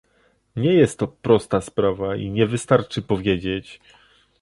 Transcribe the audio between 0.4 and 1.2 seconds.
Nie jest to